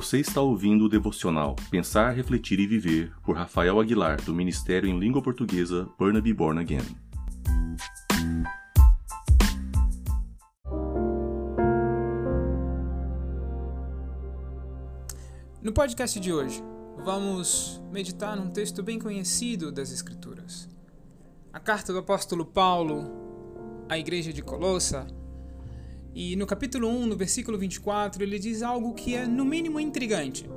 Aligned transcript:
Você 0.00 0.18
está 0.18 0.40
ouvindo 0.40 0.86
o 0.86 0.88
devocional 0.88 1.54
Pensar, 1.70 2.12
Refletir 2.12 2.58
e 2.58 2.66
Viver 2.66 3.12
por 3.22 3.36
Rafael 3.36 3.78
Aguilar, 3.78 4.18
do 4.22 4.32
Ministério 4.32 4.88
em 4.88 4.98
Língua 4.98 5.20
Portuguesa 5.20 5.90
Burnaby 5.98 6.32
Born 6.32 6.58
Again. 6.58 6.96
No 15.62 15.70
podcast 15.74 16.18
de 16.18 16.32
hoje, 16.32 16.64
vamos 17.04 17.78
meditar 17.92 18.34
num 18.34 18.48
texto 18.48 18.82
bem 18.82 18.98
conhecido 18.98 19.70
das 19.70 19.92
Escrituras. 19.92 20.66
A 21.52 21.60
carta 21.60 21.92
do 21.92 21.98
apóstolo 21.98 22.46
Paulo 22.46 23.04
à 23.86 23.98
igreja 23.98 24.32
de 24.32 24.40
Colossa 24.40 25.06
e 26.14 26.34
no 26.34 26.46
capítulo 26.46 26.88
1, 26.88 27.06
no 27.06 27.16
versículo 27.16 27.56
24, 27.56 28.22
ele 28.22 28.38
diz 28.38 28.62
algo 28.62 28.94
que 28.94 29.14
é 29.14 29.26
no 29.26 29.44
mínimo 29.44 29.78
intrigante. 29.78 30.48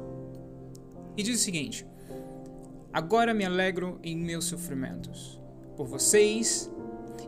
E 1.16 1.22
diz 1.22 1.40
o 1.40 1.44
seguinte: 1.44 1.86
Agora 2.92 3.34
me 3.34 3.46
alegro 3.46 4.00
em 4.04 4.18
meus 4.18 4.46
sofrimentos 4.46 5.40
por 5.78 5.88
vocês 5.88 6.72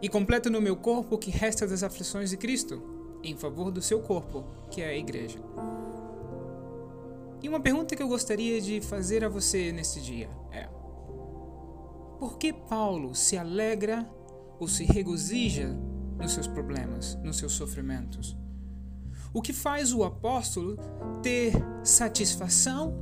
e 0.01 0.09
completo 0.09 0.49
no 0.49 0.61
meu 0.61 0.75
corpo 0.75 1.15
o 1.15 1.17
que 1.17 1.31
resta 1.31 1.67
das 1.67 1.83
aflições 1.83 2.29
de 2.31 2.37
Cristo, 2.37 2.81
em 3.23 3.35
favor 3.35 3.71
do 3.71 3.81
seu 3.81 4.01
corpo, 4.01 4.43
que 4.69 4.81
é 4.81 4.89
a 4.89 4.97
igreja. 4.97 5.39
E 7.41 7.49
uma 7.49 7.59
pergunta 7.59 7.95
que 7.95 8.01
eu 8.01 8.07
gostaria 8.07 8.59
de 8.59 8.81
fazer 8.81 9.23
a 9.23 9.29
você 9.29 9.71
neste 9.71 10.01
dia 10.01 10.29
é: 10.51 10.67
Por 12.19 12.39
que 12.39 12.51
Paulo 12.51 13.13
se 13.13 13.37
alegra 13.37 14.09
ou 14.59 14.67
se 14.67 14.83
regozija 14.83 15.77
nos 16.17 16.33
seus 16.33 16.47
problemas, 16.47 17.17
nos 17.23 17.37
seus 17.37 17.53
sofrimentos. 17.53 18.37
O 19.33 19.41
que 19.41 19.51
faz 19.51 19.93
o 19.93 20.03
apóstolo 20.03 20.77
ter 21.21 21.53
satisfação 21.83 22.95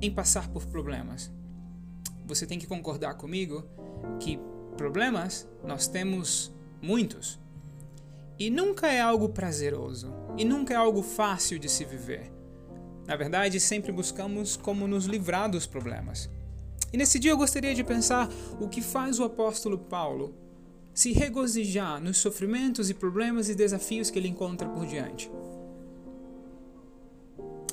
em 0.00 0.10
passar 0.10 0.48
por 0.48 0.64
problemas? 0.66 1.32
Você 2.26 2.46
tem 2.46 2.58
que 2.58 2.66
concordar 2.66 3.14
comigo 3.14 3.64
que 4.20 4.38
problemas 4.76 5.48
nós 5.64 5.88
temos 5.88 6.52
muitos. 6.80 7.40
E 8.38 8.48
nunca 8.48 8.86
é 8.86 9.00
algo 9.00 9.28
prazeroso, 9.28 10.14
e 10.38 10.44
nunca 10.44 10.72
é 10.72 10.76
algo 10.76 11.02
fácil 11.02 11.58
de 11.58 11.68
se 11.68 11.84
viver. 11.84 12.32
Na 13.06 13.16
verdade, 13.16 13.58
sempre 13.60 13.92
buscamos 13.92 14.56
como 14.56 14.86
nos 14.86 15.04
livrar 15.04 15.50
dos 15.50 15.66
problemas. 15.66 16.30
E 16.92 16.96
nesse 16.96 17.18
dia 17.18 17.32
eu 17.32 17.36
gostaria 17.36 17.74
de 17.74 17.84
pensar 17.84 18.28
o 18.60 18.68
que 18.68 18.80
faz 18.80 19.18
o 19.18 19.24
apóstolo 19.24 19.76
Paulo 19.76 20.34
se 20.94 21.12
regozijar 21.12 22.00
nos 22.00 22.18
sofrimentos 22.18 22.90
e 22.90 22.94
problemas 22.94 23.48
e 23.48 23.54
desafios 23.54 24.10
que 24.10 24.18
ele 24.18 24.28
encontra 24.28 24.68
por 24.68 24.86
diante? 24.86 25.30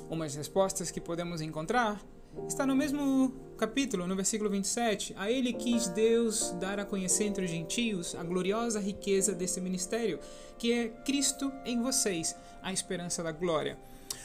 Umas 0.09 0.35
respostas 0.35 0.89
que 0.89 1.01
podemos 1.01 1.41
encontrar 1.41 2.01
está 2.47 2.65
no 2.65 2.75
mesmo 2.75 3.33
capítulo, 3.57 4.07
no 4.07 4.15
versículo 4.15 4.49
27. 4.49 5.13
A 5.17 5.31
ele 5.31 5.51
quis 5.53 5.87
Deus 5.87 6.51
dar 6.59 6.79
a 6.79 6.85
conhecer 6.85 7.25
entre 7.25 7.45
os 7.45 7.51
gentios 7.51 8.15
a 8.15 8.23
gloriosa 8.23 8.79
riqueza 8.79 9.33
desse 9.33 9.59
ministério, 9.59 10.19
que 10.57 10.71
é 10.71 10.87
Cristo 10.87 11.51
em 11.65 11.81
vocês, 11.81 12.35
a 12.61 12.71
esperança 12.71 13.23
da 13.23 13.31
glória. 13.31 13.77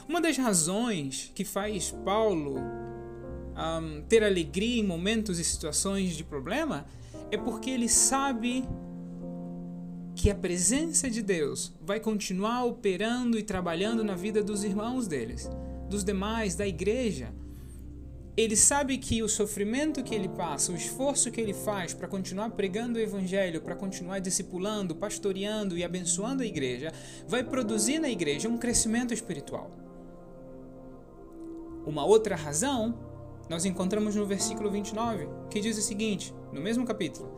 Uma 0.08 0.20
das 0.20 0.36
razões 0.36 1.32
que 1.34 1.44
faz 1.44 1.90
Paulo 2.04 2.56
um, 3.57 4.02
ter 4.02 4.24
alegria 4.24 4.80
em 4.80 4.86
momentos 4.86 5.39
e 5.39 5.45
situações 5.45 6.17
de 6.17 6.24
problema 6.24 6.86
é 7.30 7.36
porque 7.36 7.70
ele 7.70 7.89
sabe 7.89 8.64
que 10.14 10.30
a 10.30 10.35
presença 10.35 11.11
de 11.11 11.23
Deus 11.23 11.73
vai 11.80 11.98
continuar 11.98 12.64
operando 12.64 13.39
e 13.39 13.42
trabalhando 13.42 14.05
na 14.05 14.14
vida 14.14 14.42
dos 14.42 14.62
irmãos 14.64 15.07
deles, 15.07 15.51
dos 15.89 16.05
demais, 16.05 16.55
da 16.55 16.67
igreja. 16.67 17.33
Ele 18.35 18.57
sabe 18.57 18.96
que 18.96 19.23
o 19.23 19.29
sofrimento 19.29 20.02
que 20.02 20.14
ele 20.14 20.29
passa, 20.29 20.73
o 20.73 20.77
esforço 20.77 21.30
que 21.30 21.41
ele 21.41 21.52
faz 21.52 21.92
para 21.92 22.08
continuar 22.08 22.51
pregando 22.51 22.98
o 22.98 23.02
evangelho, 23.02 23.61
para 23.61 23.77
continuar 23.77 24.20
discipulando, 24.20 24.95
pastoreando 24.95 25.77
e 25.77 25.85
abençoando 25.85 26.42
a 26.42 26.46
igreja, 26.46 26.92
vai 27.29 27.45
produzir 27.45 27.98
na 27.98 28.08
igreja 28.08 28.48
um 28.48 28.57
crescimento 28.57 29.12
espiritual. 29.12 29.70
Uma 31.85 32.07
outra 32.07 32.36
razão 32.36 33.11
nós 33.52 33.67
encontramos 33.67 34.17
no 34.17 34.24
versículo 34.24 34.70
29, 34.70 35.29
que 35.51 35.61
diz 35.61 35.77
o 35.77 35.83
seguinte: 35.83 36.35
no 36.51 36.61
mesmo 36.61 36.86
capítulo. 36.86 37.30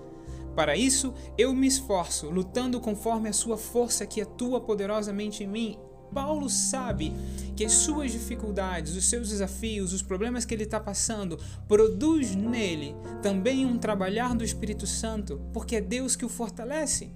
Para 0.55 0.77
isso, 0.77 1.13
eu 1.37 1.53
me 1.53 1.67
esforço, 1.67 2.31
lutando 2.31 2.81
conforme 2.81 3.29
a 3.29 3.33
sua 3.33 3.59
força 3.59 4.07
que 4.07 4.21
atua 4.21 4.61
poderosamente 4.61 5.43
em 5.43 5.49
mim. 5.49 5.77
Paulo 6.15 6.49
sabe 6.49 7.13
que 7.57 7.65
as 7.65 7.73
suas 7.73 8.13
dificuldades, 8.13 8.95
os 8.95 9.07
seus 9.07 9.31
desafios, 9.31 9.93
os 9.93 10.03
problemas 10.03 10.45
que 10.45 10.55
ele 10.55 10.63
está 10.63 10.79
passando, 10.79 11.37
produz 11.67 12.37
nele 12.37 12.95
também 13.21 13.67
um 13.67 13.77
trabalhar 13.77 14.37
do 14.37 14.45
Espírito 14.45 14.87
Santo, 14.87 15.41
porque 15.53 15.75
é 15.75 15.81
Deus 15.81 16.15
que 16.15 16.25
o 16.25 16.29
fortalece. 16.29 17.11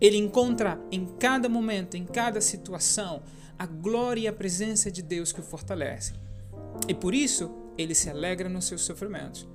Ele 0.00 0.16
encontra 0.16 0.82
em 0.90 1.06
cada 1.06 1.48
momento, 1.48 1.96
em 1.96 2.04
cada 2.04 2.40
situação, 2.40 3.22
a 3.56 3.66
glória 3.66 4.22
e 4.22 4.26
a 4.26 4.32
presença 4.32 4.90
de 4.90 5.02
Deus 5.02 5.30
que 5.30 5.38
o 5.38 5.44
fortalece. 5.44 6.14
E 6.88 6.94
por 6.94 7.14
isso, 7.14 7.50
ele 7.76 7.94
se 7.94 8.10
alegra 8.10 8.48
nos 8.48 8.66
seus 8.66 8.82
sofrimentos. 8.82 9.48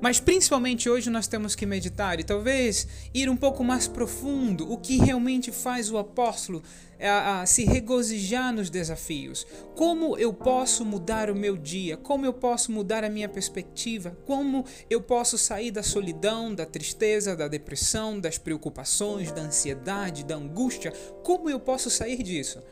Mas 0.00 0.20
principalmente 0.20 0.90
hoje 0.90 1.08
nós 1.08 1.26
temos 1.26 1.54
que 1.54 1.64
meditar 1.64 2.20
e 2.20 2.24
talvez 2.24 2.86
ir 3.14 3.30
um 3.30 3.36
pouco 3.36 3.64
mais 3.64 3.88
profundo 3.88 4.70
o 4.70 4.76
que 4.76 4.98
realmente 4.98 5.50
faz 5.50 5.90
o 5.90 5.96
apóstolo 5.96 6.62
a, 7.00 7.40
a, 7.40 7.46
se 7.46 7.64
regozijar 7.64 8.52
nos 8.52 8.68
desafios. 8.68 9.46
Como 9.74 10.16
eu 10.18 10.34
posso 10.34 10.84
mudar 10.84 11.30
o 11.30 11.34
meu 11.34 11.56
dia? 11.56 11.96
Como 11.96 12.26
eu 12.26 12.32
posso 12.32 12.70
mudar 12.70 13.04
a 13.04 13.08
minha 13.10 13.28
perspectiva? 13.28 14.16
Como 14.26 14.66
eu 14.90 15.00
posso 15.00 15.38
sair 15.38 15.70
da 15.70 15.82
solidão, 15.82 16.54
da 16.54 16.66
tristeza, 16.66 17.34
da 17.34 17.48
depressão, 17.48 18.20
das 18.20 18.36
preocupações, 18.36 19.32
da 19.32 19.42
ansiedade, 19.42 20.24
da 20.24 20.36
angústia? 20.36 20.92
Como 21.22 21.48
eu 21.48 21.58
posso 21.58 21.88
sair 21.88 22.22
disso? 22.22 22.62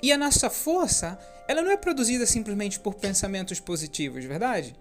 E 0.00 0.12
a 0.12 0.18
nossa 0.18 0.48
força, 0.50 1.18
ela 1.48 1.62
não 1.62 1.70
é 1.70 1.76
produzida 1.76 2.26
simplesmente 2.26 2.78
por 2.80 2.94
pensamentos 2.94 3.60
positivos, 3.60 4.24
verdade? 4.24 4.74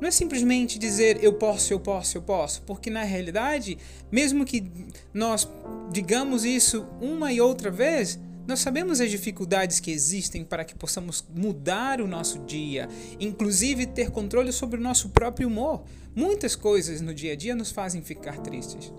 Não 0.00 0.08
é 0.08 0.10
simplesmente 0.10 0.78
dizer 0.78 1.22
eu 1.22 1.34
posso, 1.34 1.72
eu 1.72 1.80
posso, 1.80 2.18
eu 2.18 2.22
posso, 2.22 2.62
porque 2.62 2.90
na 2.90 3.04
realidade, 3.04 3.78
mesmo 4.10 4.44
que 4.44 4.70
nós 5.12 5.48
digamos 5.92 6.44
isso 6.44 6.86
uma 7.00 7.32
e 7.32 7.40
outra 7.40 7.70
vez, 7.70 8.18
nós 8.46 8.60
sabemos 8.60 9.00
as 9.00 9.10
dificuldades 9.10 9.80
que 9.80 9.90
existem 9.90 10.44
para 10.44 10.64
que 10.64 10.74
possamos 10.74 11.24
mudar 11.34 12.00
o 12.00 12.06
nosso 12.06 12.40
dia, 12.40 12.88
inclusive 13.18 13.86
ter 13.86 14.10
controle 14.10 14.52
sobre 14.52 14.78
o 14.78 14.82
nosso 14.82 15.08
próprio 15.10 15.48
humor. 15.48 15.84
Muitas 16.14 16.54
coisas 16.54 17.00
no 17.00 17.14
dia 17.14 17.32
a 17.32 17.36
dia 17.36 17.54
nos 17.54 17.70
fazem 17.70 18.02
ficar 18.02 18.38
tristes. 18.38 18.92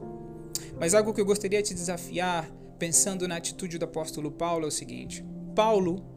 Mas 0.80 0.94
algo 0.94 1.14
que 1.14 1.22
eu 1.22 1.26
gostaria 1.26 1.62
de 1.62 1.70
te 1.70 1.74
desafiar, 1.74 2.50
pensando 2.80 3.28
na 3.28 3.38
atitude 3.38 3.78
do 3.78 3.86
apóstolo 3.86 4.32
Paulo, 4.32 4.66
é 4.66 4.68
o 4.68 4.72
seguinte: 4.72 5.24
Paulo, 5.53 6.15